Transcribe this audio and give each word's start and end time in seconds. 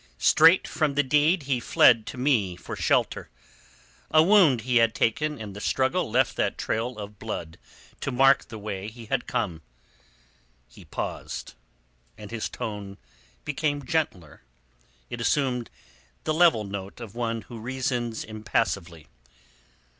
Straight 0.17 0.67
from 0.67 0.95
the 0.95 1.03
deed 1.03 1.43
he 1.43 1.59
fled 1.59 2.07
to 2.07 2.17
me 2.17 2.55
for 2.55 2.75
shelter. 2.75 3.29
A 4.09 4.23
wound 4.23 4.61
he 4.61 4.77
had 4.77 4.95
taken 4.95 5.39
in 5.39 5.53
the 5.53 5.61
struggle 5.61 6.09
left 6.09 6.35
that 6.37 6.57
trail 6.57 6.97
of 6.97 7.19
blood 7.19 7.59
to 7.99 8.11
mark 8.11 8.47
the 8.47 8.57
way 8.57 8.87
he 8.87 9.05
had 9.05 9.27
come." 9.27 9.61
He 10.67 10.85
paused, 10.85 11.53
and 12.17 12.31
his 12.31 12.49
tone 12.49 12.97
became 13.45 13.85
gentler, 13.85 14.41
it 15.11 15.21
assumed 15.21 15.69
the 16.23 16.33
level 16.33 16.63
note 16.63 16.99
of 16.99 17.13
one 17.13 17.41
who 17.43 17.59
reasons 17.59 18.23
impassively. 18.23 19.05